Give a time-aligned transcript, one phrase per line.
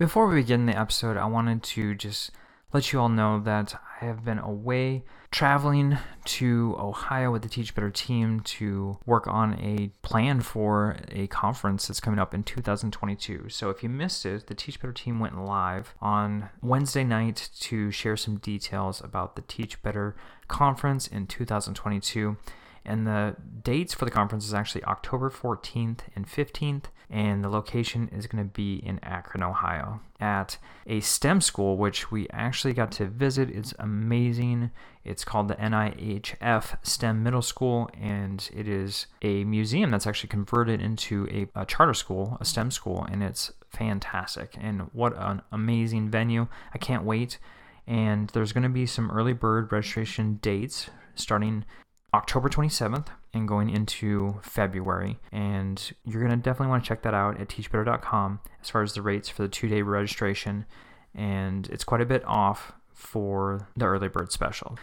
[0.00, 2.30] Before we begin the episode, I wanted to just
[2.72, 7.74] let you all know that I have been away traveling to Ohio with the Teach
[7.74, 13.50] Better team to work on a plan for a conference that's coming up in 2022.
[13.50, 17.90] So if you missed it, the Teach Better team went live on Wednesday night to
[17.90, 20.16] share some details about the Teach Better
[20.48, 22.38] conference in 2022.
[22.86, 28.08] And the dates for the conference is actually October 14th and 15th, and the location
[28.12, 32.92] is going to be in Akron, Ohio, at a STEM school, which we actually got
[32.92, 33.50] to visit.
[33.50, 34.70] It's amazing.
[35.04, 40.80] It's called the NIHF STEM Middle School, and it is a museum that's actually converted
[40.80, 44.56] into a, a charter school, a STEM school, and it's fantastic.
[44.60, 46.46] And what an amazing venue!
[46.72, 47.38] I can't wait.
[47.86, 51.64] And there's going to be some early bird registration dates starting
[52.12, 55.18] October 27th and going into February.
[55.32, 58.94] And you're going to definitely want to check that out at teachbetter.com as far as
[58.94, 60.66] the rates for the two day registration.
[61.14, 64.78] And it's quite a bit off for the early bird special.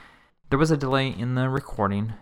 [0.50, 2.14] There was a delay in the recording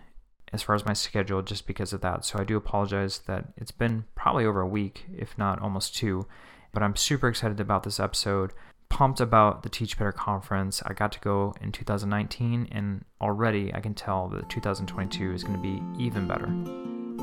[0.52, 2.24] as far as my schedule just because of that.
[2.24, 6.26] So I do apologize that it's been probably over a week, if not almost two.
[6.72, 8.52] But I'm super excited about this episode
[8.88, 10.82] pumped about the Teach Better conference.
[10.86, 15.56] I got to go in 2019, and already I can tell that 2022 is going
[15.56, 16.48] to be even better.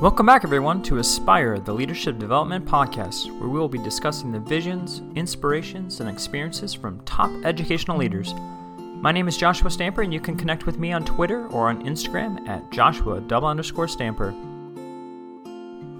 [0.00, 4.40] Welcome back, everyone, to Aspire, the Leadership Development Podcast, where we will be discussing the
[4.40, 8.34] visions, inspirations, and experiences from top educational leaders.
[8.34, 11.84] My name is Joshua Stamper, and you can connect with me on Twitter or on
[11.84, 14.34] Instagram at Joshua double underscore Stamper.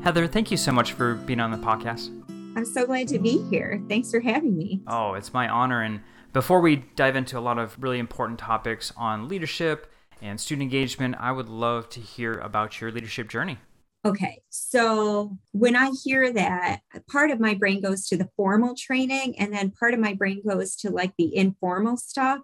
[0.02, 2.23] Heather, thank you so much for being on the podcast.
[2.56, 3.82] I'm so glad to be here.
[3.88, 4.82] Thanks for having me.
[4.86, 5.82] Oh, it's my honor.
[5.82, 6.00] And
[6.32, 11.16] before we dive into a lot of really important topics on leadership and student engagement,
[11.18, 13.58] I would love to hear about your leadership journey.
[14.06, 19.38] Okay, so when I hear that, part of my brain goes to the formal training,
[19.38, 22.40] and then part of my brain goes to like the informal stuff.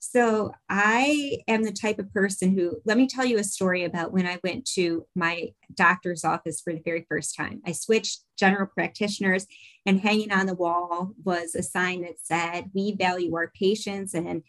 [0.00, 4.12] So I am the type of person who, let me tell you a story about
[4.12, 7.60] when I went to my doctor's office for the very first time.
[7.66, 9.46] I switched general practitioners,
[9.84, 14.14] and hanging on the wall was a sign that said, We value our patients.
[14.14, 14.44] And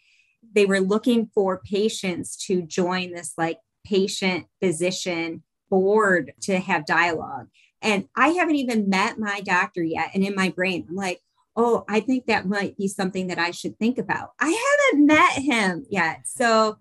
[0.54, 7.48] they were looking for patients to join this like patient physician board to have dialogue.
[7.82, 10.10] And I haven't even met my doctor yet.
[10.14, 11.20] And in my brain, I'm like,
[11.56, 14.30] oh, I think that might be something that I should think about.
[14.40, 16.20] I haven't met him yet.
[16.24, 16.78] So,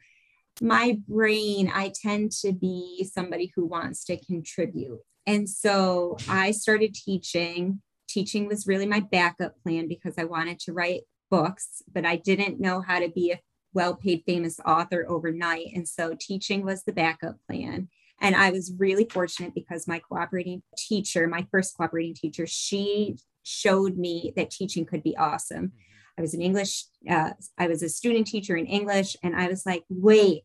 [0.61, 4.99] my brain, I tend to be somebody who wants to contribute.
[5.25, 7.81] And so I started teaching.
[8.07, 12.59] Teaching was really my backup plan because I wanted to write books, but I didn't
[12.59, 13.39] know how to be a
[13.73, 15.67] well paid, famous author overnight.
[15.75, 17.89] And so teaching was the backup plan.
[18.19, 23.97] And I was really fortunate because my cooperating teacher, my first cooperating teacher, she showed
[23.97, 25.67] me that teaching could be awesome.
[25.67, 25.75] Mm-hmm.
[26.17, 29.65] I was an English, uh, I was a student teacher in English, and I was
[29.65, 30.43] like, wait,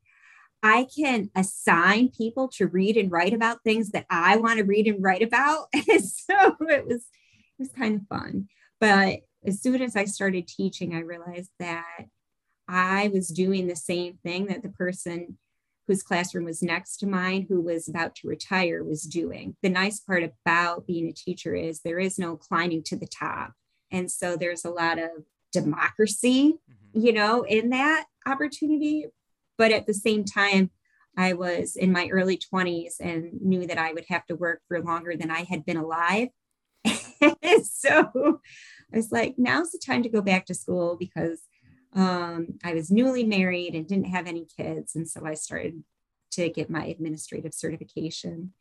[0.63, 4.87] I can assign people to read and write about things that I want to read
[4.87, 5.67] and write about.
[5.75, 7.07] And so it was,
[7.59, 8.49] it was kind of fun.
[8.81, 12.07] But as soon as I started teaching, I realized that
[12.67, 15.37] I was doing the same thing that the person
[15.87, 19.57] whose classroom was next to mine, who was about to retire, was doing.
[19.63, 23.53] The nice part about being a teacher is there is no climbing to the top.
[23.91, 25.11] And so there's a lot of
[25.53, 27.07] democracy, mm-hmm.
[27.07, 29.07] you know, in that opportunity.
[29.59, 30.71] But at the same time,
[31.17, 34.83] I was in my early 20s and knew that I would have to work for
[34.83, 36.29] longer than I had been alive.
[37.63, 38.41] so
[38.93, 41.41] I was like, now's the time to go back to school because
[41.95, 44.97] um, I was newly married and didn't have any kids.
[44.97, 45.85] And so I started
[46.33, 48.53] to get my administrative certification.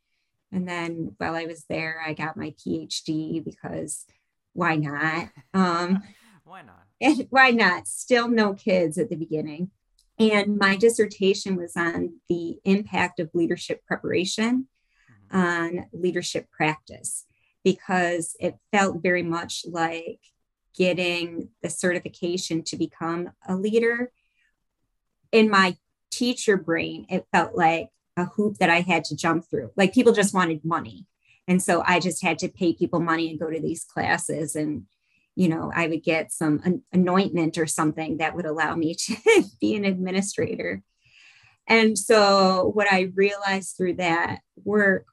[0.51, 4.05] And then while I was there, I got my PhD because
[4.53, 5.29] why not?
[5.53, 6.03] Um,
[6.43, 7.25] why not?
[7.29, 7.88] Why not?
[7.88, 9.72] Still no kids at the beginning.
[10.19, 14.67] And my dissertation was on the impact of leadership preparation
[15.31, 15.38] mm-hmm.
[15.38, 17.25] on leadership practice
[17.63, 20.19] because it felt very much like
[20.75, 24.11] getting the certification to become a leader,
[25.31, 25.75] in my
[26.11, 29.72] teacher brain, it felt like a hoop that I had to jump through.
[29.75, 31.08] Like people just wanted money.
[31.47, 34.55] And so I just had to pay people money and go to these classes.
[34.55, 34.84] And,
[35.35, 39.16] you know, I would get some an- anointment or something that would allow me to
[39.59, 40.84] be an administrator.
[41.67, 45.08] And so what I realized through that work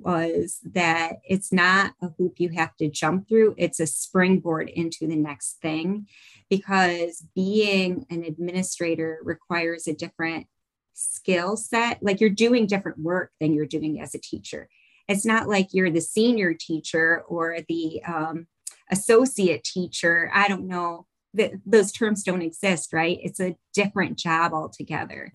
[0.00, 5.06] was that it's not a hoop you have to jump through, it's a springboard into
[5.06, 6.06] the next thing
[6.48, 10.46] because being an administrator requires a different
[10.94, 12.02] skill set.
[12.02, 14.68] Like you're doing different work than you're doing as a teacher.
[15.08, 18.46] It's not like you're the senior teacher or the um,
[18.90, 20.30] associate teacher.
[20.34, 21.06] I don't know
[21.66, 23.18] those terms don't exist, right?
[23.22, 25.32] It's a different job altogether.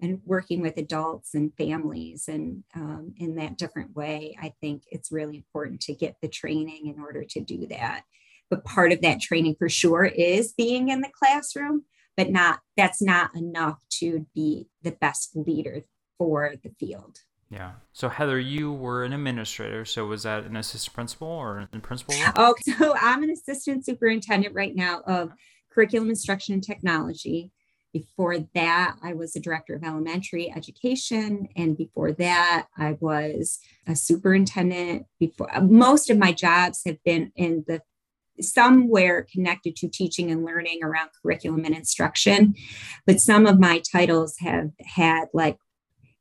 [0.00, 5.10] And working with adults and families and um, in that different way, I think it's
[5.10, 8.02] really important to get the training in order to do that.
[8.50, 11.84] But part of that training for sure is being in the classroom,
[12.16, 15.82] but not that's not enough to be the best leader
[16.18, 17.20] for the field.
[17.50, 17.72] Yeah.
[17.92, 19.84] So Heather, you were an administrator.
[19.84, 22.14] So was that an assistant principal or an principal?
[22.36, 25.32] Oh, so I'm an assistant superintendent right now of
[25.70, 27.52] curriculum instruction and technology.
[27.96, 31.48] Before that, I was a director of elementary education.
[31.56, 35.06] And before that, I was a superintendent.
[35.18, 37.80] Before most of my jobs have been in the
[38.38, 42.54] somewhere connected to teaching and learning around curriculum and instruction.
[43.06, 45.56] But some of my titles have had like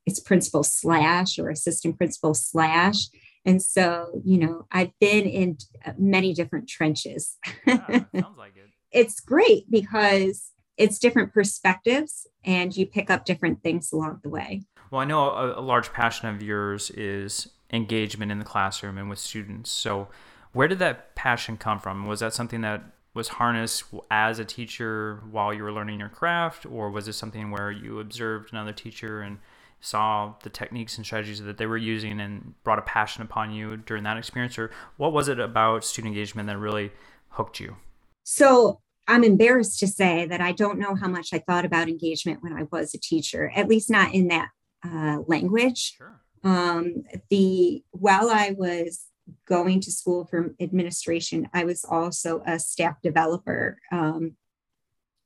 [0.05, 3.09] it's principal slash or assistant principal slash.
[3.43, 7.35] And so, you know, I've been in uh, many different trenches.
[7.67, 7.85] Yeah,
[8.15, 8.69] sounds like it.
[8.93, 14.63] it's great because it's different perspectives and you pick up different things along the way.
[14.91, 19.09] Well, I know a, a large passion of yours is engagement in the classroom and
[19.09, 19.71] with students.
[19.71, 20.07] So,
[20.53, 22.07] where did that passion come from?
[22.07, 22.83] Was that something that
[23.13, 27.49] was harnessed as a teacher while you were learning your craft, or was it something
[27.49, 29.39] where you observed another teacher and
[29.81, 33.77] saw the techniques and strategies that they were using and brought a passion upon you
[33.77, 34.57] during that experience?
[34.57, 36.91] Or what was it about student engagement that really
[37.29, 37.77] hooked you?
[38.23, 42.41] So I'm embarrassed to say that I don't know how much I thought about engagement
[42.41, 44.49] when I was a teacher, at least not in that
[44.83, 45.95] uh, language.
[45.97, 46.21] Sure.
[46.43, 49.05] Um, the while I was
[49.47, 54.35] going to school for administration, I was also a staff developer um,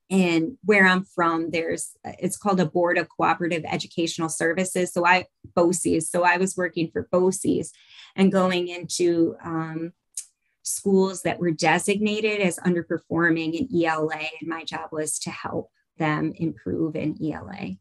[0.09, 4.91] and where I'm from, there's it's called a Board of Cooperative Educational Services.
[4.91, 6.09] So I BOCES.
[6.09, 7.71] So I was working for BOCES
[8.15, 9.93] and going into um,
[10.63, 16.33] schools that were designated as underperforming in ELA, and my job was to help them
[16.35, 17.75] improve in ELA.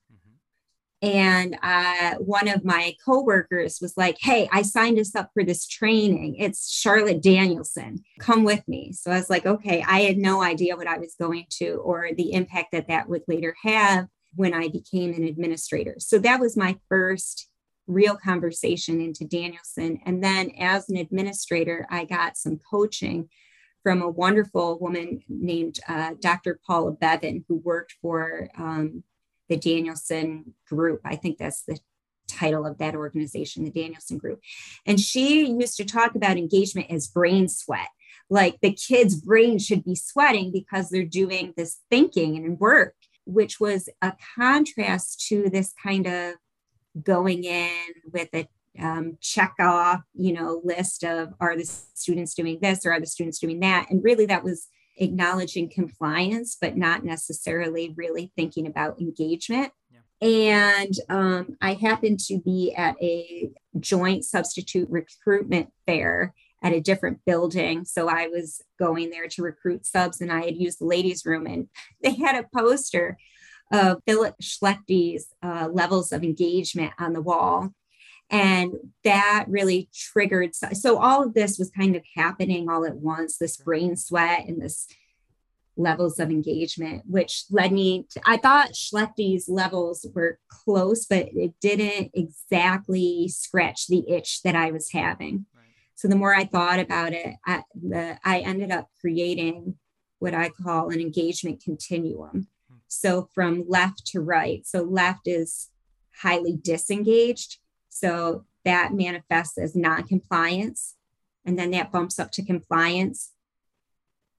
[1.01, 5.67] And uh, one of my coworkers was like, Hey, I signed us up for this
[5.67, 6.37] training.
[6.37, 8.03] It's Charlotte Danielson.
[8.19, 8.93] Come with me.
[8.93, 12.09] So I was like, Okay, I had no idea what I was going to or
[12.17, 15.97] the impact that that would later have when I became an administrator.
[15.99, 17.48] So that was my first
[17.88, 20.00] real conversation into Danielson.
[20.06, 23.29] And then as an administrator, I got some coaching
[23.82, 26.61] from a wonderful woman named uh, Dr.
[26.67, 29.02] Paula Bevan, who worked for um,
[29.49, 31.00] the Danielson Group.
[31.05, 31.79] I think that's the
[32.29, 34.40] title of that organization, the Danielson Group.
[34.85, 37.88] And she used to talk about engagement as brain sweat.
[38.31, 42.94] Like the kids' brain should be sweating because they're doing this thinking and work,
[43.25, 46.35] which was a contrast to this kind of
[47.03, 47.71] going in
[48.12, 48.49] with a
[48.81, 53.06] um, check off, you know, list of are the students doing this or are the
[53.06, 53.87] students doing that?
[53.91, 59.73] And really, that was acknowledging compliance, but not necessarily really thinking about engagement.
[59.91, 60.29] Yeah.
[60.29, 67.21] And um, I happened to be at a joint substitute recruitment fair at a different
[67.25, 67.85] building.
[67.85, 71.47] So I was going there to recruit subs, and I had used the ladies' room,
[71.47, 71.69] and
[72.03, 73.17] they had a poster
[73.70, 77.73] of Philip Schlechty's uh, levels of engagement on the wall.
[78.31, 78.73] And
[79.05, 80.55] that really triggered.
[80.55, 84.61] So, all of this was kind of happening all at once this brain sweat and
[84.61, 84.87] this
[85.79, 91.54] levels of engagement, which led me to, I thought Schlechty's levels were close, but it
[91.61, 95.47] didn't exactly scratch the itch that I was having.
[95.54, 95.64] Right.
[95.95, 99.76] So, the more I thought about it, I, the, I ended up creating
[100.19, 102.49] what I call an engagement continuum.
[102.88, 104.66] So, from left to right.
[104.66, 105.68] So, left is
[106.23, 110.97] highly disengaged so that manifests as non-compliance.
[111.45, 113.33] And then that bumps up to compliance.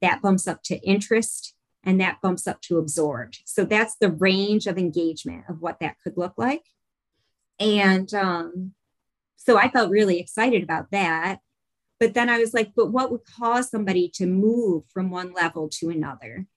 [0.01, 3.41] That bumps up to interest and that bumps up to absorbed.
[3.45, 6.63] So that's the range of engagement of what that could look like.
[7.59, 8.73] And um,
[9.37, 11.39] so I felt really excited about that.
[11.99, 15.69] But then I was like, but what would cause somebody to move from one level
[15.79, 16.47] to another?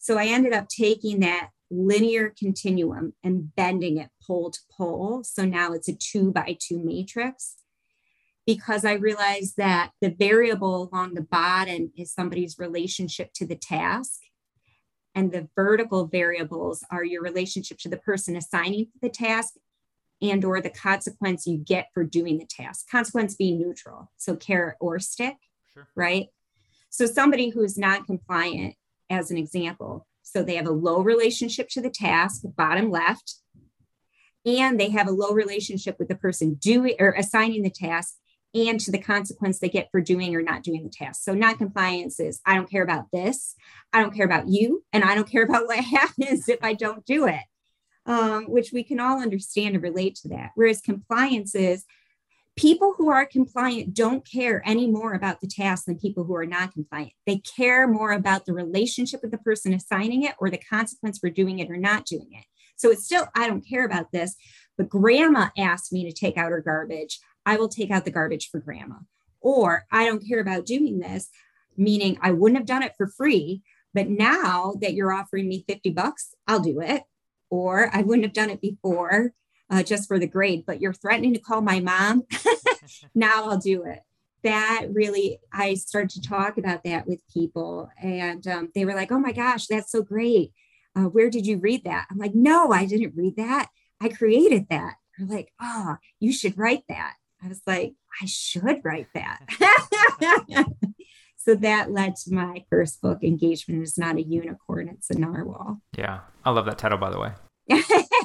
[0.00, 5.22] So I ended up taking that linear continuum and bending it pole to pole.
[5.22, 7.56] So now it's a two by two matrix
[8.46, 14.20] because I realized that the variable along the bottom is somebody's relationship to the task.
[15.14, 19.54] And the vertical variables are your relationship to the person assigning the task
[20.22, 22.88] and or the consequence you get for doing the task.
[22.90, 24.10] Consequence being neutral.
[24.16, 25.36] So carrot or stick,
[25.74, 25.88] sure.
[25.94, 26.28] right?
[26.88, 28.74] So somebody who's non-compliant,
[29.10, 33.34] as an example, so they have a low relationship to the task, bottom left,
[34.46, 38.14] and they have a low relationship with the person doing or assigning the task,
[38.54, 41.22] and to the consequence they get for doing or not doing the task.
[41.22, 43.54] So non-compliance is I don't care about this,
[43.92, 47.04] I don't care about you, and I don't care about what happens if I don't
[47.04, 47.42] do it.
[48.06, 50.52] Um, which we can all understand and relate to that.
[50.54, 51.84] Whereas compliance is
[52.60, 56.44] people who are compliant don't care any more about the task than people who are
[56.44, 57.12] not compliant.
[57.26, 61.30] They care more about the relationship with the person assigning it or the consequence for
[61.30, 62.44] doing it or not doing it.
[62.76, 64.36] So it's still, I don't care about this,
[64.76, 67.18] but grandma asked me to take out her garbage.
[67.46, 68.96] I will take out the garbage for grandma.
[69.40, 71.30] Or I don't care about doing this,
[71.78, 73.62] meaning I wouldn't have done it for free.
[73.94, 77.04] But now that you're offering me 50 bucks, I'll do it.
[77.48, 79.32] Or I wouldn't have done it before
[79.70, 82.24] uh, just for the grade, but you're threatening to call my mom.
[83.14, 84.00] now I'll do it.
[84.42, 89.12] That really, I started to talk about that with people, and um, they were like,
[89.12, 90.52] oh my gosh, that's so great.
[90.96, 92.06] Uh, where did you read that?
[92.10, 93.68] I'm like, no, I didn't read that.
[94.00, 94.94] I created that.
[95.18, 97.14] They're like, oh, you should write that.
[97.42, 99.40] I was like, I should write that.
[101.36, 105.80] so that led to my first book, Engagement is Not a Unicorn, It's a Narwhal.
[105.96, 106.20] Yeah.
[106.44, 107.32] I love that title, by the way.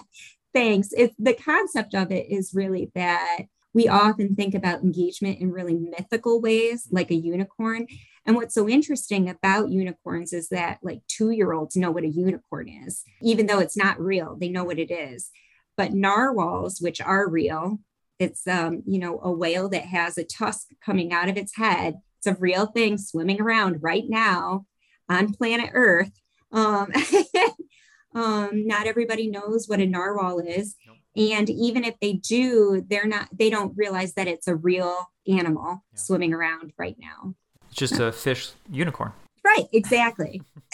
[0.56, 0.90] Thanks.
[1.20, 3.42] The concept of it is really that
[3.74, 7.88] we often think about engagement in really mythical ways, like a unicorn.
[8.26, 12.10] And what's so interesting about unicorns is that, like, two year olds know what a
[12.10, 15.30] unicorn is, even though it's not real, they know what it is.
[15.76, 17.80] But narwhals, which are real,
[18.18, 21.96] it's um, you know, a whale that has a tusk coming out of its head.
[22.20, 24.68] It's a real thing swimming around right now
[25.10, 26.14] on planet Earth.
[26.54, 26.94] Um,
[28.15, 30.75] um, not everybody knows what a narwhal is.
[30.88, 30.98] Nope.
[31.17, 35.84] And even if they do, they're not, they don't realize that it's a real animal
[35.91, 36.00] yeah.
[36.00, 37.36] swimming around right now.
[37.67, 39.13] It's just a fish unicorn.
[39.43, 40.41] Right, exactly.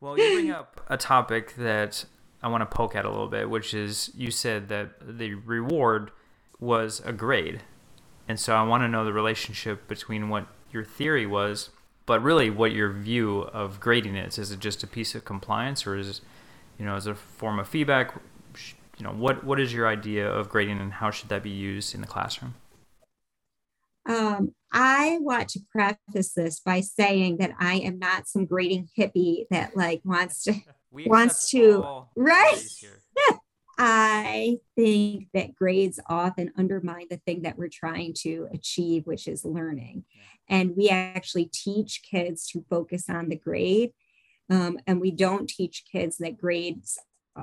[0.00, 2.04] well, you bring up a topic that
[2.42, 6.10] I want to poke at a little bit, which is you said that the reward
[6.60, 7.62] was a grade.
[8.28, 11.70] And so I want to know the relationship between what your theory was,
[12.12, 14.36] but really what your view of grading is.
[14.36, 16.20] Is it just a piece of compliance or is it,
[16.78, 18.14] you know, as a form of feedback?
[18.98, 21.94] You know, what, what is your idea of grading and how should that be used
[21.94, 22.52] in the classroom?
[24.06, 29.46] Um, I want to preface this by saying that I am not some grading hippie
[29.48, 30.52] that like wants to
[30.90, 32.62] we wants to right
[33.84, 39.44] i think that grades often undermine the thing that we're trying to achieve which is
[39.44, 40.04] learning.
[40.48, 43.90] And we actually teach kids to focus on the grade
[44.48, 46.98] um, and we don't teach kids that grades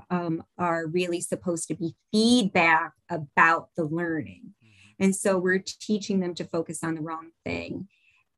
[0.09, 4.53] um, are really supposed to be feedback about the learning.
[4.63, 5.03] Mm-hmm.
[5.03, 7.89] and so we're teaching them to focus on the wrong thing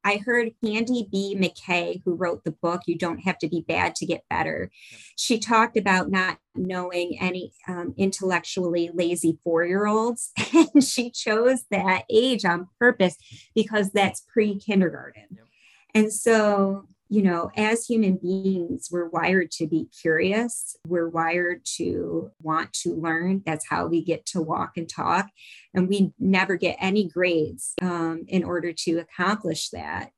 [0.03, 1.36] I heard Candi B.
[1.39, 4.72] McKay, who wrote the book, You Don't Have to Be Bad to Get Better.
[5.15, 10.31] She talked about not knowing any um, intellectually lazy four year olds.
[10.74, 13.17] And she chose that age on purpose
[13.55, 15.25] because that's pre kindergarten.
[15.31, 15.46] Yep.
[15.93, 20.77] And so you know, as human beings, we're wired to be curious.
[20.88, 23.44] We're wired to want to learn.
[23.46, 25.27] That's how we get to walk and talk.
[25.74, 30.12] And we never get any grades um, in order to accomplish that.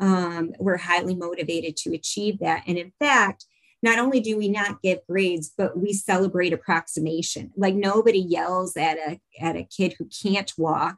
[0.00, 2.64] Um, we're highly motivated to achieve that.
[2.66, 3.46] And in fact,
[3.80, 7.52] not only do we not give grades, but we celebrate approximation.
[7.56, 10.96] Like nobody yells at a, at a kid who can't walk,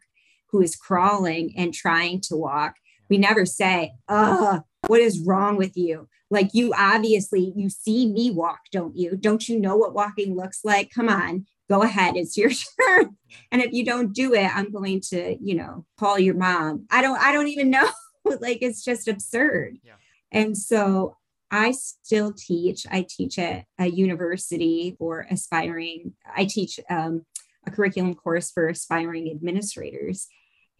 [0.52, 2.76] who is crawling and trying to walk.
[3.10, 6.08] We never say, oh, what is wrong with you?
[6.30, 9.16] Like you obviously you see me walk, don't you?
[9.16, 10.90] Don't you know what walking looks like?
[10.90, 12.16] Come on, go ahead.
[12.16, 12.50] It's your
[12.80, 13.16] turn.
[13.50, 16.86] And if you don't do it, I'm going to, you know, call your mom.
[16.90, 17.88] I don't I don't even know.
[18.40, 19.78] like it's just absurd.
[19.82, 19.92] Yeah.
[20.32, 21.16] And so
[21.50, 22.86] I still teach.
[22.90, 26.14] I teach at a university for aspiring.
[26.34, 27.24] I teach um,
[27.66, 30.26] a curriculum course for aspiring administrators,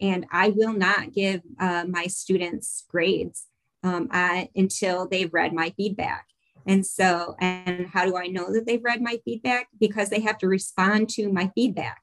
[0.01, 3.45] and I will not give uh, my students grades
[3.85, 6.25] um, I, until they've read my feedback.
[6.67, 9.67] And so, and how do I know that they've read my feedback?
[9.79, 12.01] Because they have to respond to my feedback.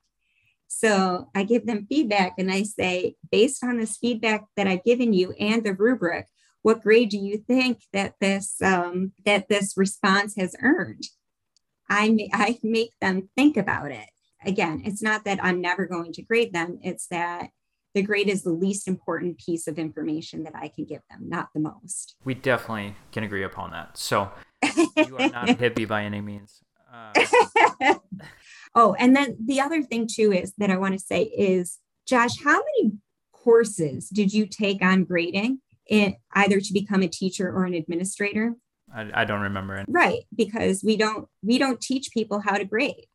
[0.68, 5.12] So I give them feedback and I say, based on this feedback that I've given
[5.12, 6.28] you and the rubric,
[6.62, 11.02] what grade do you think that this um, that this response has earned?
[11.90, 14.08] I I make them think about it.
[14.46, 16.78] Again, it's not that I'm never going to grade them.
[16.82, 17.50] It's that
[17.94, 21.48] the grade is the least important piece of information that I can give them, not
[21.54, 22.16] the most.
[22.24, 23.98] We definitely can agree upon that.
[23.98, 24.30] So
[24.96, 26.60] you are not a hippie by any means.
[26.94, 27.94] Uh...
[28.74, 32.42] oh, and then the other thing too is that I want to say is, Josh,
[32.44, 32.92] how many
[33.32, 38.56] courses did you take on grading in either to become a teacher or an administrator?
[38.94, 39.86] I, I don't remember it.
[39.88, 43.06] Right, because we don't we don't teach people how to grade.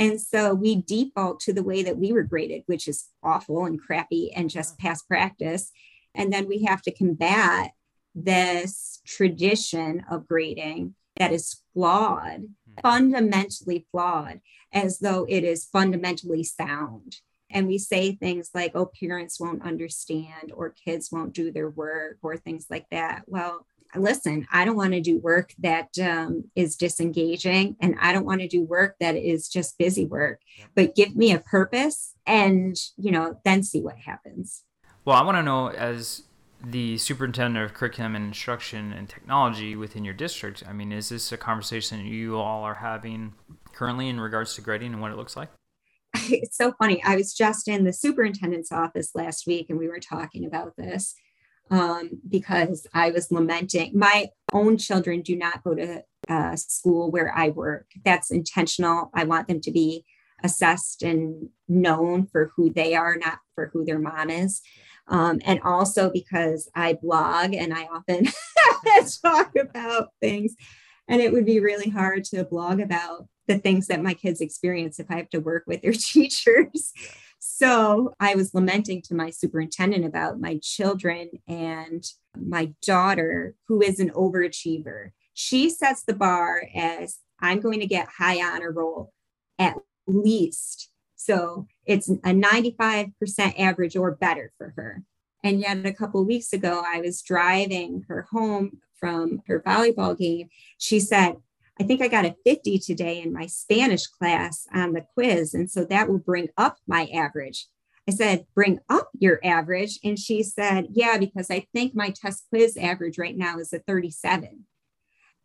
[0.00, 3.78] And so we default to the way that we were graded, which is awful and
[3.78, 5.70] crappy and just past practice.
[6.14, 7.72] And then we have to combat
[8.14, 12.80] this tradition of grading that is flawed, hmm.
[12.82, 14.40] fundamentally flawed,
[14.72, 17.16] as though it is fundamentally sound.
[17.50, 22.16] And we say things like, oh, parents won't understand, or kids won't do their work,
[22.22, 23.24] or things like that.
[23.26, 28.26] Well, listen, I don't want to do work that um, is disengaging, and I don't
[28.26, 30.40] want to do work that is just busy work,
[30.74, 34.62] but give me a purpose and, you know, then see what happens.
[35.04, 36.22] Well, I want to know as
[36.62, 41.32] the superintendent of curriculum and instruction and technology within your district, I mean, is this
[41.32, 43.32] a conversation you all are having
[43.72, 45.48] currently in regards to grading and what it looks like?
[46.32, 47.02] It's so funny.
[47.04, 51.14] I was just in the superintendent's office last week and we were talking about this
[51.70, 57.32] um, because I was lamenting my own children do not go to uh, school where
[57.34, 57.86] I work.
[58.04, 59.10] That's intentional.
[59.14, 60.04] I want them to be
[60.42, 64.62] assessed and known for who they are, not for who their mom is.
[65.08, 68.28] Um, and also because I blog and I often
[69.22, 70.54] talk about things.
[71.08, 75.00] And it would be really hard to blog about the things that my kids experience
[75.00, 76.92] if I have to work with their teachers.
[77.40, 82.04] So I was lamenting to my superintendent about my children and
[82.36, 85.10] my daughter, who is an overachiever.
[85.32, 89.14] She sets the bar as I'm going to get high honor roll
[89.58, 90.90] at least.
[91.16, 93.12] So it's a 95%
[93.58, 95.02] average or better for her.
[95.42, 100.50] And yet, a couple weeks ago, I was driving her home from her volleyball game.
[100.76, 101.36] She said,
[101.80, 105.54] I think I got a 50 today in my Spanish class on the quiz.
[105.54, 107.66] And so that will bring up my average.
[108.06, 109.98] I said, Bring up your average.
[110.04, 113.78] And she said, Yeah, because I think my test quiz average right now is a
[113.78, 114.66] 37.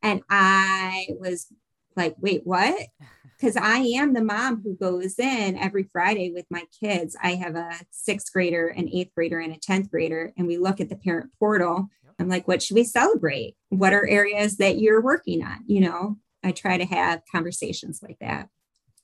[0.04, 1.48] And I was
[1.96, 2.86] like, Wait, what?
[3.40, 7.16] because I am the mom who goes in every Friday with my kids.
[7.22, 10.82] I have a sixth grader, an eighth grader, and a 10th grader, and we look
[10.82, 11.88] at the parent portal.
[12.20, 13.56] I'm like, what should we celebrate?
[13.70, 15.60] What are areas that you're working on?
[15.68, 18.50] You know, I try to have conversations like that.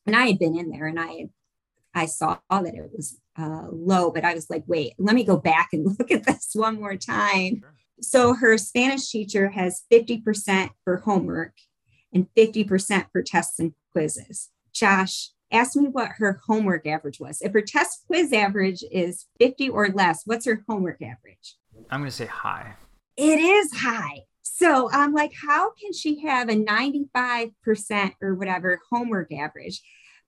[0.06, 1.30] And I had been in there and I
[1.94, 5.36] I saw that it was uh, low, but I was like, wait, let me go
[5.36, 7.60] back and look at this one more time.
[7.60, 7.74] Sure.
[8.02, 11.54] So her Spanish teacher has 50% for homework
[12.14, 14.50] and 50% for tests and quizzes.
[14.74, 17.42] Josh asked me what her homework average was.
[17.42, 21.58] If her test quiz average is 50 or less, what's her homework average?
[21.90, 22.76] I'm going to say high.
[23.18, 24.22] It is high.
[24.42, 29.82] So I'm like, how can she have a 95% or whatever homework average,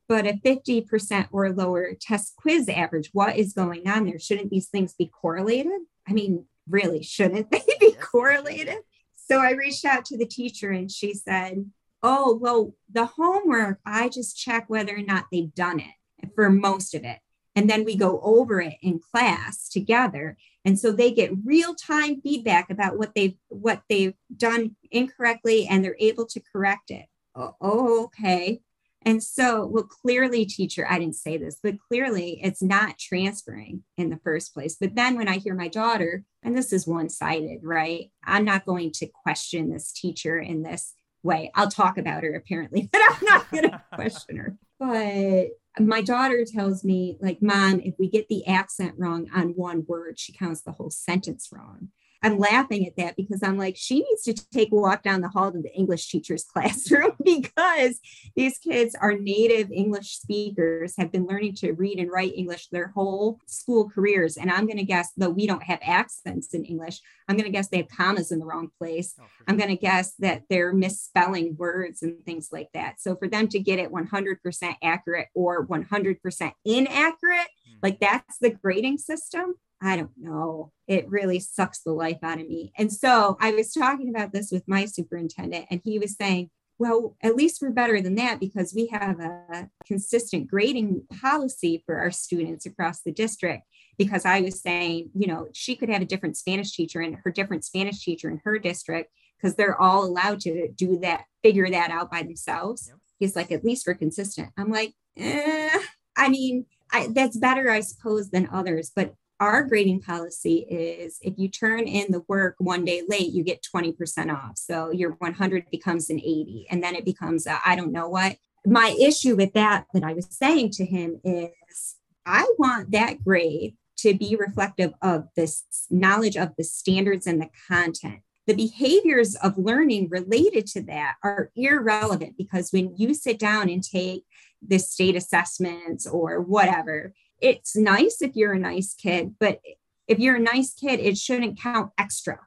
[0.08, 3.10] but a 50% or lower test quiz average?
[3.14, 4.20] What is going on there?
[4.20, 5.82] Shouldn't these things be correlated?
[6.08, 8.78] I mean, really, shouldn't they be correlated?
[9.16, 11.66] So I reached out to the teacher and she said,
[12.06, 16.94] Oh, well, the homework, I just check whether or not they've done it for most
[16.94, 17.20] of it.
[17.56, 20.38] And then we go over it in class together.
[20.66, 25.98] And so they get real-time feedback about what they've what they've done incorrectly and they're
[26.00, 27.06] able to correct it.
[27.36, 28.62] Oh okay.
[29.06, 34.10] And so, well, clearly, teacher, I didn't say this, but clearly it's not transferring in
[34.10, 34.78] the first place.
[34.80, 38.12] But then when I hear my daughter, and this is one sided, right?
[38.24, 41.52] I'm not going to question this teacher in this way.
[41.56, 44.58] I'll talk about her apparently, but I'm not going to question her.
[44.80, 49.86] But my daughter tells me, like, mom, if we get the accent wrong on one
[49.88, 51.90] word, she counts the whole sentence wrong.
[52.24, 55.28] I'm laughing at that because I'm like, she needs to take a walk down the
[55.28, 58.00] hall to the English teacher's classroom because
[58.36, 62.88] these kids are native English speakers, have been learning to read and write English their
[62.88, 64.38] whole school careers.
[64.38, 67.52] And I'm going to guess, though we don't have accents in English, I'm going to
[67.52, 69.16] guess they have commas in the wrong place.
[69.20, 69.26] Oh.
[69.48, 73.02] I'm going to guess that they're misspelling words and things like that.
[73.02, 77.78] So for them to get it 100% accurate or 100% inaccurate, mm.
[77.82, 80.72] like that's the grading system I don't know.
[80.88, 82.72] It really sucks the life out of me.
[82.78, 87.16] And so I was talking about this with my superintendent, and he was saying, well,
[87.22, 92.12] at least we're better than that because we have a consistent grading policy for our
[92.12, 93.64] students across the district.
[93.96, 97.32] Because I was saying, you know, she could have a different Spanish teacher and her
[97.32, 101.92] different Spanish teacher in her district because they're all allowed to do that, figure that
[101.92, 102.88] out by themselves.
[102.88, 102.98] Yep.
[103.20, 104.50] He's like, at least we're consistent.
[104.58, 105.80] I'm like, eh.
[106.18, 108.92] I mean, I, that's better, I suppose, than others.
[108.96, 109.14] But
[109.44, 113.62] our grading policy is if you turn in the work one day late, you get
[113.76, 114.58] 20% off.
[114.58, 118.38] So your 100 becomes an 80, and then it becomes I don't know what.
[118.66, 123.76] My issue with that, that I was saying to him, is I want that grade
[123.98, 128.22] to be reflective of this knowledge of the standards and the content.
[128.48, 133.84] The behaviors of learning related to that are irrelevant because when you sit down and
[133.84, 134.24] take
[134.68, 137.14] the state assessments or whatever.
[137.44, 139.60] It's nice if you're a nice kid, but
[140.08, 142.40] if you're a nice kid, it shouldn't count extra.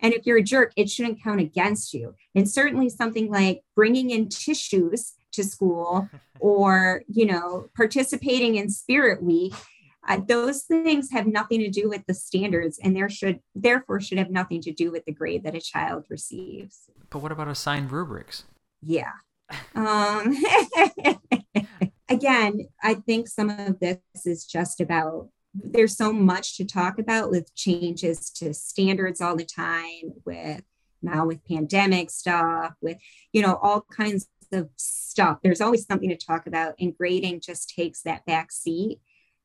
[0.00, 2.16] And if you're a jerk, it shouldn't count against you.
[2.34, 6.08] And certainly something like bringing in tissues to school
[6.40, 9.54] or, you know, participating in Spirit Week,
[10.08, 14.18] uh, those things have nothing to do with the standards and there should therefore should
[14.18, 16.90] have nothing to do with the grade that a child receives.
[17.10, 18.44] But what about assigned rubrics?
[18.82, 19.12] Yeah.
[19.74, 20.34] Um,
[22.12, 27.30] again, I think some of this is just about there's so much to talk about
[27.30, 30.62] with changes to standards all the time with
[31.02, 32.96] now with pandemic stuff with
[33.32, 35.38] you know all kinds of stuff.
[35.42, 39.00] There's always something to talk about and grading just takes that back seat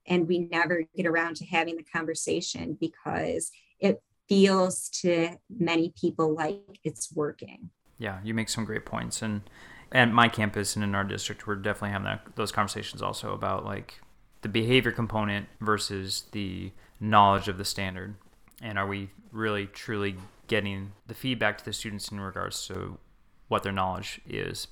[0.06, 6.36] and we never get around to having the conversation because it feels to many people
[6.36, 7.70] like it's working.
[7.98, 9.42] Yeah you make some great points and
[9.92, 13.66] at my campus and in our district we're definitely having that, those conversations also about
[13.66, 14.00] like
[14.42, 18.16] the behavior component versus the knowledge of the standard.
[18.62, 20.16] And are we really truly
[20.48, 22.98] getting the feedback to the students in regards to
[23.48, 24.68] what their knowledge is?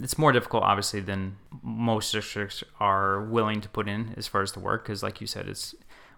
[0.00, 4.52] It's more difficult obviously than most districts are willing to put in as far as
[4.52, 5.74] the work because like you said it's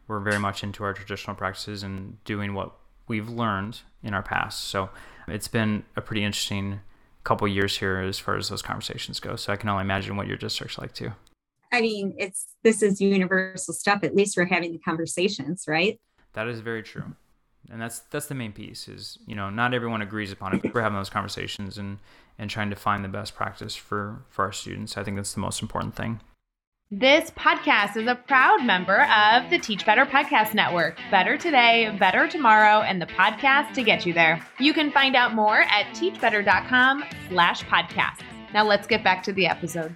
[0.09, 2.73] we're very much into our traditional practices and doing what
[3.09, 4.65] we've learned in our past.
[4.65, 4.91] So
[5.29, 6.81] it's been a pretty interesting
[7.25, 10.27] couple years here as far as those conversations go so i can only imagine what
[10.27, 11.13] your district's like too
[11.73, 14.05] I mean, it's this is universal stuff.
[14.05, 15.99] At least we're having the conversations, right?
[16.35, 17.17] That is very true.
[17.71, 20.75] And that's that's the main piece is, you know, not everyone agrees upon it.
[20.75, 21.99] We're having those conversations and
[22.39, 24.99] and trying to find the best practice for for our students.
[24.99, 26.21] I think that's the most important thing.
[26.95, 30.99] This podcast is a proud member of the Teach Better Podcast Network.
[31.11, 34.47] Better today, better tomorrow, and the podcast to get you there.
[34.61, 38.21] You can find out more at teachbetter.com slash podcasts.
[38.53, 39.95] Now let's get back to the episode.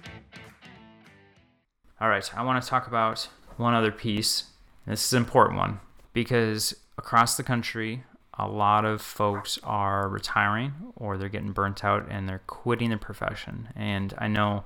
[2.01, 4.45] All right, I want to talk about one other piece.
[4.87, 5.79] This is an important one
[6.13, 8.05] because across the country,
[8.39, 12.97] a lot of folks are retiring or they're getting burnt out and they're quitting the
[12.97, 13.69] profession.
[13.75, 14.63] And I know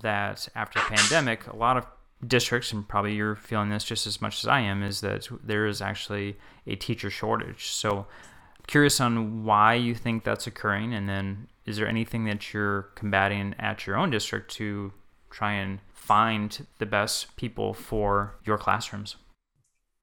[0.00, 1.86] that after the pandemic, a lot of
[2.26, 5.66] districts, and probably you're feeling this just as much as I am, is that there
[5.66, 7.66] is actually a teacher shortage.
[7.66, 8.06] So,
[8.66, 13.54] curious on why you think that's occurring, and then is there anything that you're combating
[13.58, 14.92] at your own district to
[15.30, 19.16] try and find the best people for your classrooms?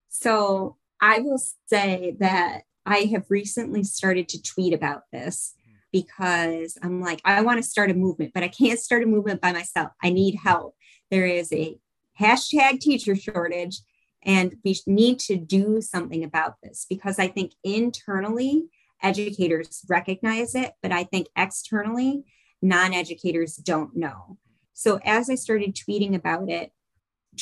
[0.09, 5.54] So I will say that I have recently started to tweet about this
[5.95, 9.39] because I'm like, I want to start a movement, but I can't start a movement
[9.39, 9.93] by myself.
[10.03, 10.75] I need help.
[11.09, 11.77] There is a
[12.19, 13.79] hashtag teacher shortage,
[14.21, 18.65] and we need to do something about this because I think internally,
[19.01, 22.25] educators recognize it, but I think externally,
[22.61, 24.37] non educators don't know.
[24.73, 26.73] So as I started tweeting about it,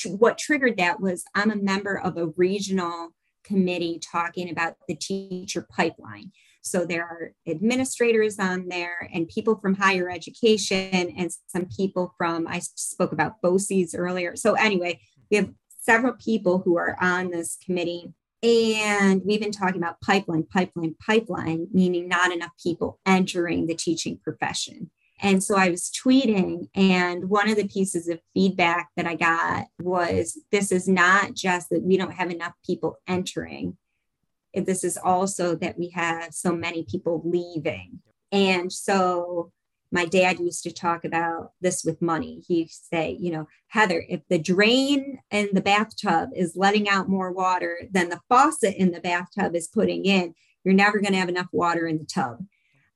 [0.06, 5.68] what triggered that was I'm a member of a regional committee talking about the teacher
[5.76, 6.32] pipeline.
[6.64, 12.48] So there are administrators on there and people from higher education and some people from,
[12.48, 14.36] I spoke about BOCES earlier.
[14.36, 18.14] So anyway, we have several people who are on this committee.
[18.42, 24.20] And we've been talking about pipeline, pipeline, pipeline, meaning not enough people entering the teaching
[24.24, 24.90] profession.
[25.22, 29.68] And so I was tweeting, and one of the pieces of feedback that I got
[29.80, 33.78] was this is not just that we don't have enough people entering,
[34.54, 38.00] this is also that we have so many people leaving.
[38.32, 39.52] And so
[39.92, 42.44] my dad used to talk about this with money.
[42.48, 47.32] He'd say, you know, Heather, if the drain in the bathtub is letting out more
[47.32, 51.30] water than the faucet in the bathtub is putting in, you're never going to have
[51.30, 52.44] enough water in the tub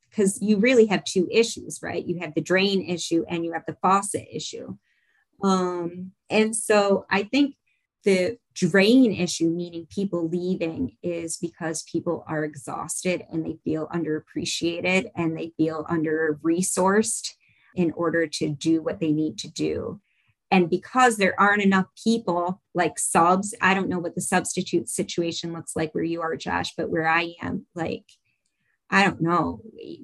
[0.09, 2.05] because you really have two issues, right?
[2.05, 4.77] You have the drain issue and you have the faucet issue.
[5.43, 7.55] Um, and so I think
[8.07, 15.11] the drain issue, meaning people leaving, is because people are exhausted and they feel underappreciated
[15.13, 17.33] and they feel under resourced
[17.75, 19.99] in order to do what they need to do.
[20.49, 25.51] And because there aren't enough people like subs, I don't know what the substitute situation
[25.51, 28.05] looks like where you are, Josh, but where I am, like
[28.89, 29.61] I don't know,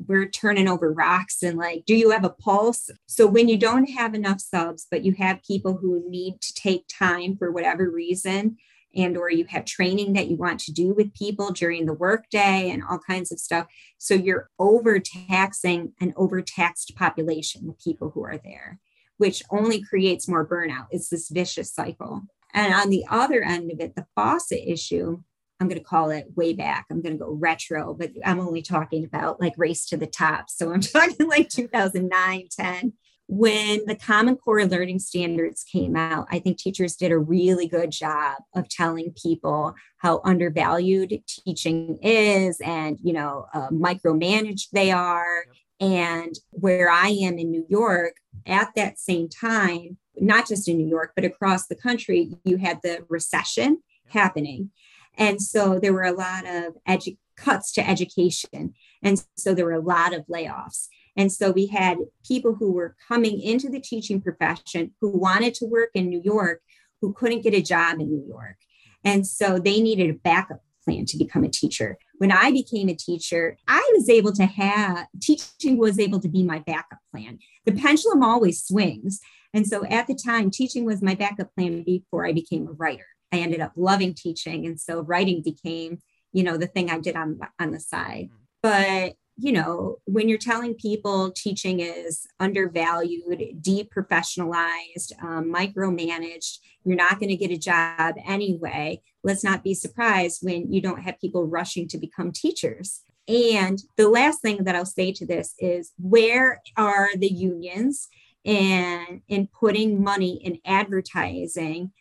[0.08, 2.90] we're turning over rocks and like, do you have a pulse?
[3.06, 6.86] So when you don't have enough subs, but you have people who need to take
[6.90, 8.58] time for whatever reason,
[8.96, 12.70] and or you have training that you want to do with people during the workday
[12.70, 13.68] and all kinds of stuff.
[13.98, 18.80] So you're overtaxing an overtaxed population, the people who are there,
[19.18, 20.88] which only creates more burnout.
[20.92, 22.24] It's this vicious cycle.
[22.54, 25.24] And on the other end of it, the faucet issue
[25.60, 26.86] I'm going to call it way back.
[26.90, 30.50] I'm going to go retro, but I'm only talking about like race to the top.
[30.50, 32.94] So I'm talking like 2009, 10.
[33.28, 37.92] when the Common Core Learning Standards came out, I think teachers did a really good
[37.92, 45.46] job of telling people how undervalued teaching is and, you know, uh, micromanaged they are.
[45.80, 50.88] And where I am in New York at that same time, not just in New
[50.88, 54.72] York, but across the country, you had the recession happening.
[55.18, 58.74] And so there were a lot of edu- cuts to education.
[59.02, 60.88] And so there were a lot of layoffs.
[61.16, 65.66] And so we had people who were coming into the teaching profession who wanted to
[65.66, 66.62] work in New York
[67.02, 68.56] who couldn't get a job in New York.
[69.04, 71.98] And so they needed a backup plan to become a teacher.
[72.18, 76.44] When I became a teacher, I was able to have teaching was able to be
[76.44, 77.40] my backup plan.
[77.66, 79.20] The pendulum always swings.
[79.54, 83.06] And so at the time, teaching was my backup plan before I became a writer.
[83.34, 84.66] I ended up loving teaching.
[84.66, 86.00] And so writing became,
[86.32, 88.30] you know, the thing I did on, on the side.
[88.62, 97.20] But you know, when you're telling people teaching is undervalued, deprofessionalized, um, micromanaged, you're not
[97.20, 99.02] going to get a job anyway.
[99.24, 103.02] Let's not be surprised when you don't have people rushing to become teachers.
[103.28, 108.08] And the last thing that I'll say to this is where are the unions
[108.46, 111.92] and in putting money in advertising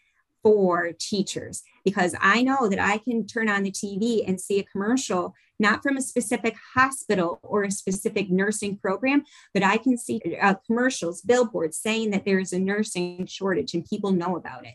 [0.42, 1.62] for teachers?
[1.84, 5.82] Because I know that I can turn on the TV and see a commercial not
[5.82, 9.22] from a specific hospital or a specific nursing program,
[9.54, 13.84] but I can see uh, commercials, billboards saying that there is a nursing shortage and
[13.84, 14.74] people know about it.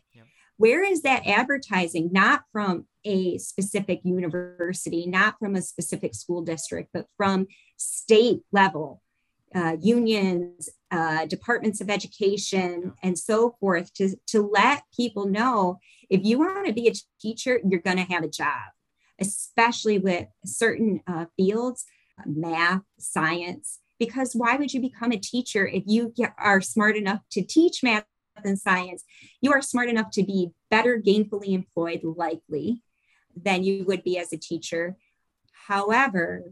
[0.55, 2.09] Where is that advertising?
[2.11, 9.01] Not from a specific university, not from a specific school district, but from state level
[9.55, 15.79] uh, unions, uh, departments of education, and so forth to, to let people know
[16.09, 18.61] if you want to be a teacher, you're going to have a job
[19.19, 21.85] especially with certain uh, fields,
[22.25, 27.41] math, science, because why would you become a teacher if you are smart enough to
[27.41, 28.05] teach math
[28.43, 29.03] and science?
[29.41, 32.83] You are smart enough to be better gainfully employed, likely,
[33.35, 34.97] than you would be as a teacher.
[35.67, 36.43] However,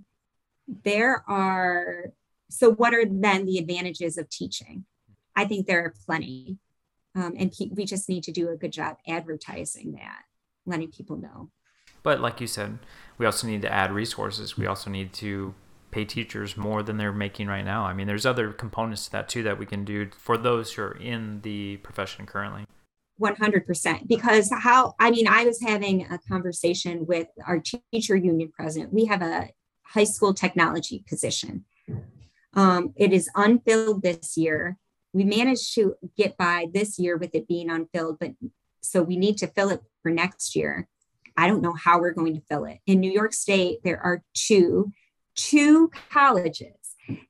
[0.84, 2.12] there are,
[2.50, 4.86] so what are then the advantages of teaching?
[5.36, 6.58] I think there are plenty.
[7.16, 10.24] Um, and we just need to do a good job advertising that,
[10.66, 11.50] letting people know.
[12.04, 12.80] But like you said,
[13.18, 14.58] we also need to add resources.
[14.58, 15.56] We also need to
[15.92, 17.86] pay teachers more than they're making right now.
[17.86, 20.84] I mean, there's other components to that too that we can do for those who
[20.84, 22.66] are in the profession currently.
[23.22, 27.62] 100% because how i mean i was having a conversation with our
[27.94, 29.48] teacher union president we have a
[29.84, 31.64] high school technology position
[32.56, 34.78] um, it is unfilled this year
[35.14, 38.32] we managed to get by this year with it being unfilled but
[38.82, 40.88] so we need to fill it for next year
[41.38, 42.80] I don't know how we're going to fill it.
[42.86, 44.92] In New York State, there are two,
[45.36, 46.76] two colleges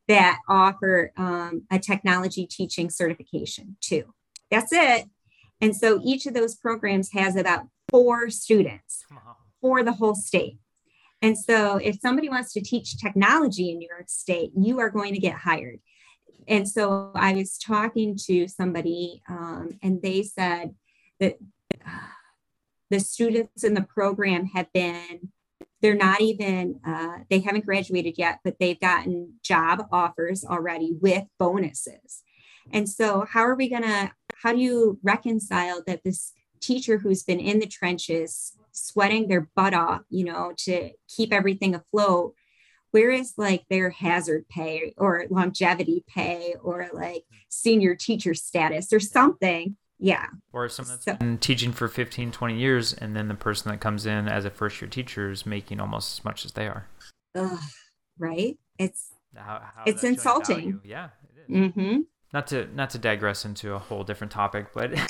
[0.08, 4.14] that offer um, a technology teaching certification, two.
[4.52, 5.06] That's it.
[5.60, 9.04] And so each of those programs has about four students
[9.62, 10.60] for the whole state.
[11.26, 15.16] And so if somebody wants to teach technology in New York State, you are going
[15.16, 15.80] to get hired.
[16.48, 20.76] And so I was talking to somebody, um, and they said
[21.20, 21.38] that.
[21.86, 22.12] Uh,
[22.92, 25.32] the students in the program have been
[25.82, 31.24] they're not even uh, they haven't graduated yet but they've gotten job offers already with
[31.40, 32.22] bonuses
[32.72, 37.24] and so how are we going to how do you reconcile that this teacher who's
[37.24, 42.34] been in the trenches sweating their butt off you know to keep everything afloat
[42.96, 49.02] where is like their hazard pay or longevity pay or like senior teacher status or
[49.02, 49.76] something?
[50.00, 50.28] Yeah.
[50.54, 53.82] Or someone that's so, been teaching for 15 20 years and then the person that
[53.82, 56.88] comes in as a first year teacher is making almost as much as they are.
[57.36, 57.60] Ugh,
[58.18, 58.58] right?
[58.80, 60.80] It's how, how it's insulting.
[60.86, 61.74] Yeah it is.
[61.74, 62.00] Mm-hmm.
[62.32, 64.92] not to not to digress into a whole different topic but,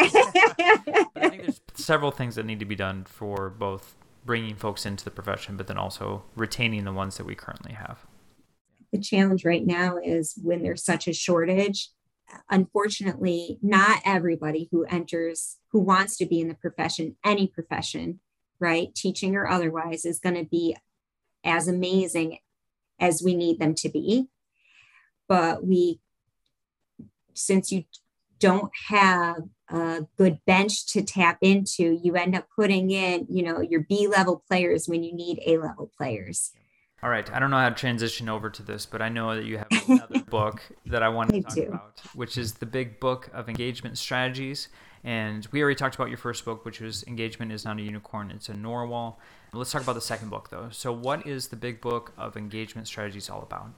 [1.15, 4.85] but i think there's several things that need to be done for both bringing folks
[4.85, 8.05] into the profession but then also retaining the ones that we currently have
[8.91, 11.89] the challenge right now is when there's such a shortage
[12.49, 18.19] unfortunately, not everybody who enters, who wants to be in the profession, any profession,
[18.59, 20.75] right, teaching or otherwise, is going to be
[21.43, 22.39] as amazing
[22.99, 24.27] as we need them to be.
[25.27, 25.99] But we,
[27.33, 27.85] since you
[28.39, 29.37] don't have
[29.69, 34.07] a good bench to tap into, you end up putting in, you know, your B
[34.07, 36.51] level players when you need A level players.
[37.03, 37.31] All right.
[37.31, 39.67] I don't know how to transition over to this, but I know that you have
[39.87, 41.63] another book that I want to talk do.
[41.63, 44.69] about, which is the big book of engagement strategies.
[45.03, 48.31] And we already talked about your first book, which was Engagement is Not a Unicorn,
[48.31, 49.19] It's a Narwhal.
[49.53, 50.69] Let's talk about the second book, though.
[50.71, 53.69] So, what is the big book of engagement strategies all about?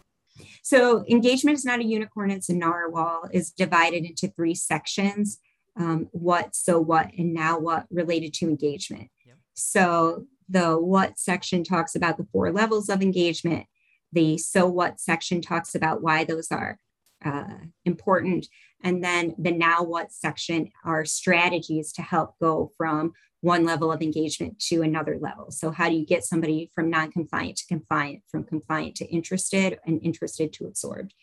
[0.61, 5.39] So engagement is not a unicorn, it's a narwhal, is divided into three sections.
[5.77, 9.09] Um, what, so what, and now what related to engagement.
[9.25, 9.35] Yep.
[9.53, 13.65] So the what section talks about the four levels of engagement.
[14.11, 16.79] The so what section talks about why those are
[17.23, 18.47] uh, important.
[18.83, 24.01] And then the now what section are strategies to help go from one level of
[24.01, 25.51] engagement to another level.
[25.51, 29.79] So, how do you get somebody from non compliant to compliant, from compliant to interested,
[29.85, 31.13] and interested to absorbed?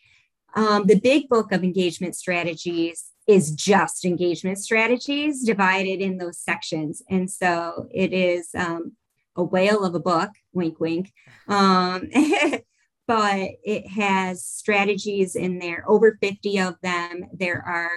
[0.55, 7.01] Um, the big book of engagement strategies is just engagement strategies divided in those sections.
[7.09, 8.93] And so it is um,
[9.35, 11.11] a whale of a book, wink, wink.
[11.47, 12.09] Um,
[13.07, 17.25] but it has strategies in there, over 50 of them.
[17.33, 17.91] There are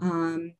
[0.00, 0.52] um,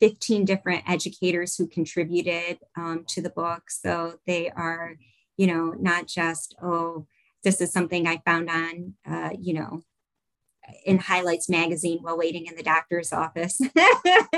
[0.00, 3.70] 15 different educators who contributed um, to the book.
[3.70, 4.96] So they are,
[5.36, 7.06] you know, not just, oh,
[7.44, 9.82] this is something I found on, uh, you know,
[10.84, 13.60] in Highlights magazine while waiting in the doctor's office,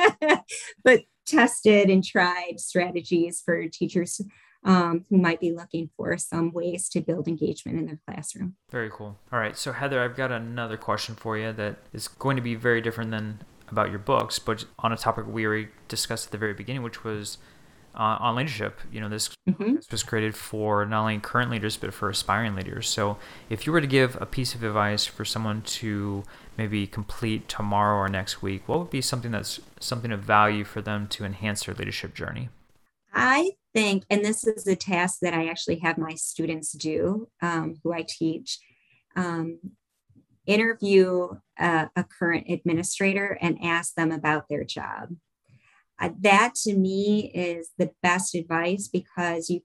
[0.85, 4.21] but tested and tried strategies for teachers
[4.65, 8.57] um, who might be looking for some ways to build engagement in their classroom.
[8.71, 9.19] Very cool.
[9.33, 9.57] All right.
[9.57, 13.11] So, Heather, I've got another question for you that is going to be very different
[13.11, 13.41] than
[13.71, 17.05] about your books, but on a topic we already discussed at the very beginning, which
[17.05, 17.39] was
[17.95, 18.81] uh, on leadership.
[18.93, 19.77] You know, this mm-hmm.
[19.91, 22.89] was created for not only current leaders but for aspiring leaders.
[22.89, 26.25] So, if you were to give a piece of advice for someone to
[26.57, 30.81] maybe complete tomorrow or next week, what would be something that's something of value for
[30.81, 32.49] them to enhance their leadership journey?
[33.13, 37.81] I think, and this is a task that I actually have my students do, um,
[37.83, 38.59] who I teach.
[39.17, 39.59] Um,
[40.47, 45.11] interview a, a, current administrator and ask them about their job.
[46.01, 49.63] Uh, that to me is the best advice because you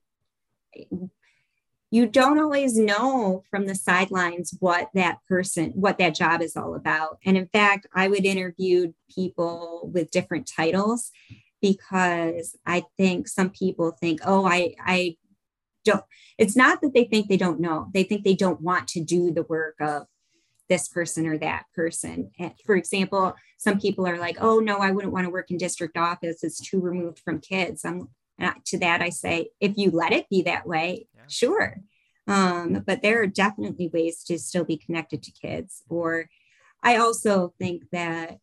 [1.92, 6.76] you don't always know from the sidelines what that person what that job is all
[6.76, 7.18] about.
[7.26, 11.12] And in fact i would interview people with different titles
[11.62, 15.16] because i think some people think oh i i
[15.86, 16.04] don't
[16.38, 17.88] it's not that they think they don't know.
[17.94, 20.08] They think they don't want to do the work of
[20.70, 22.32] this person or that person.
[22.40, 25.58] And for example, some people are like, oh, no, I wouldn't want to work in
[25.58, 26.44] district office.
[26.44, 27.86] It's too removed from kids.
[27.86, 28.10] I'm
[28.66, 31.22] to that, I say, if you let it be that way, yeah.
[31.30, 31.78] sure.
[32.28, 35.84] Um, but there are definitely ways to still be connected to kids.
[35.90, 36.30] Or
[36.84, 38.40] I also think that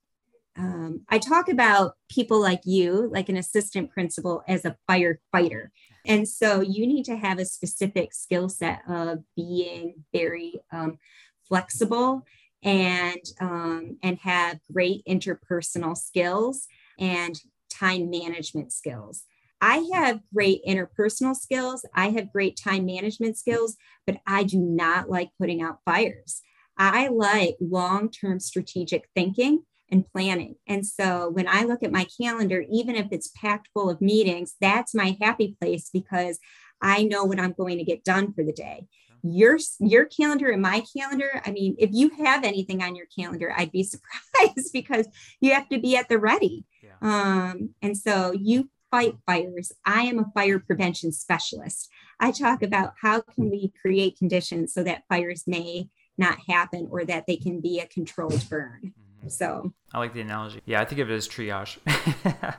[0.57, 5.69] um, I talk about people like you, like an assistant principal, as a firefighter.
[6.07, 10.99] And so you need to have a specific skill set of being very um,
[11.53, 12.25] flexible
[12.63, 16.67] and um, and have great interpersonal skills
[16.99, 17.39] and
[17.71, 19.25] time management skills.
[19.61, 21.85] I have great interpersonal skills.
[21.95, 26.41] I have great time management skills, but I do not like putting out fires.
[26.79, 30.55] I like long term strategic thinking and planning.
[30.67, 34.55] And so when I look at my calendar, even if it's packed full of meetings,
[34.59, 36.39] that's my happy place because
[36.81, 38.87] I know what I'm going to get done for the day
[39.23, 43.53] your your calendar and my calendar i mean if you have anything on your calendar
[43.57, 45.07] i'd be surprised because
[45.41, 46.65] you have to be at the ready.
[46.83, 46.97] Yeah.
[47.01, 49.73] um, and so you fight fires.
[49.85, 51.89] I am a fire prevention specialist.
[52.21, 57.05] I talk about how can we create conditions so that fires may not happen or
[57.07, 58.93] that they can be a controlled burn.
[59.19, 59.29] Mm-hmm.
[59.29, 60.61] so i like the analogy.
[60.67, 61.79] Yeah i think of it as triage.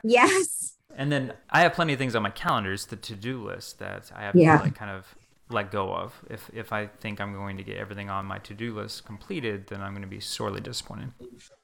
[0.02, 0.76] Yes.
[0.96, 4.22] And then i have plenty of things on my calendars the to-do list that i
[4.22, 4.58] have yeah.
[4.58, 5.14] to like kind of
[5.50, 6.14] let go of.
[6.30, 9.80] If if I think I'm going to get everything on my to-do list completed, then
[9.80, 11.12] I'm going to be sorely disappointed.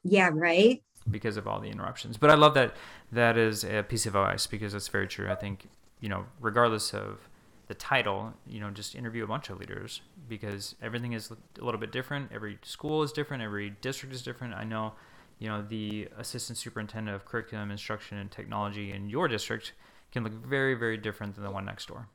[0.03, 0.81] Yeah, right.
[1.09, 2.17] Because of all the interruptions.
[2.17, 2.75] But I love that
[3.11, 5.31] that is a piece of advice because that's very true.
[5.31, 5.67] I think,
[5.99, 7.27] you know, regardless of
[7.67, 11.79] the title, you know, just interview a bunch of leaders because everything is a little
[11.79, 12.29] bit different.
[12.33, 14.53] Every school is different, every district is different.
[14.53, 14.93] I know,
[15.39, 19.73] you know, the assistant superintendent of curriculum, instruction and technology in your district
[20.11, 22.09] can look very very different than the one next door.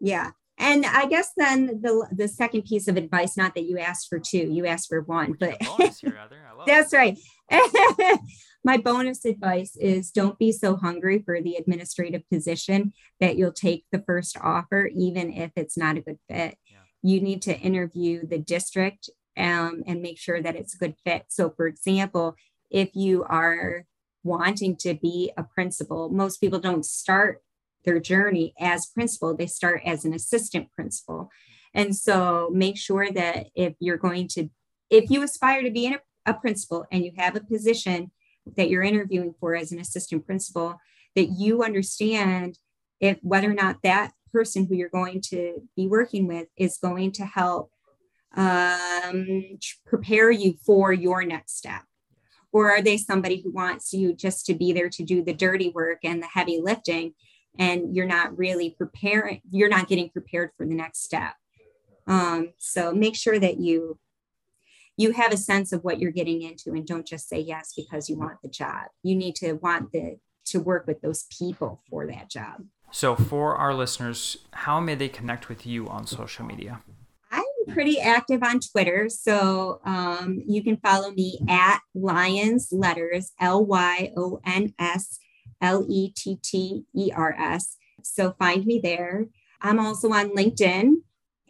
[0.00, 4.08] Yeah, and I guess then the the second piece of advice, not that you asked
[4.08, 5.62] for two, you asked for one, but
[6.00, 6.18] here,
[6.66, 6.96] that's it.
[6.96, 7.18] right.
[8.64, 13.84] My bonus advice is don't be so hungry for the administrative position that you'll take
[13.92, 16.56] the first offer, even if it's not a good fit.
[16.66, 16.78] Yeah.
[17.02, 21.26] You need to interview the district um, and make sure that it's a good fit.
[21.28, 22.34] So, for example,
[22.70, 23.84] if you are
[24.24, 27.42] wanting to be a principal, most people don't start
[27.86, 31.30] their journey as principal, they start as an assistant principal.
[31.72, 34.50] And so make sure that if you're going to,
[34.90, 38.10] if you aspire to be a, a principal and you have a position
[38.56, 40.78] that you're interviewing for as an assistant principal,
[41.14, 42.58] that you understand
[43.00, 47.12] if whether or not that person who you're going to be working with is going
[47.12, 47.70] to help
[48.36, 51.82] um, prepare you for your next step?
[52.52, 55.70] Or are they somebody who wants you just to be there to do the dirty
[55.70, 57.14] work and the heavy lifting?
[57.58, 61.34] And you're not really preparing, you're not getting prepared for the next step.
[62.06, 63.98] Um, so make sure that you
[64.98, 68.08] you have a sense of what you're getting into and don't just say yes because
[68.08, 68.84] you want the job.
[69.02, 72.64] You need to want the to work with those people for that job.
[72.92, 76.80] So for our listeners, how may they connect with you on social media?
[77.32, 77.44] I'm
[77.74, 84.12] pretty active on Twitter, so um, you can follow me at Lyons Letters L Y
[84.16, 85.18] O N S
[85.60, 87.76] L E T T E R S.
[88.02, 89.26] So find me there.
[89.60, 90.94] I'm also on LinkedIn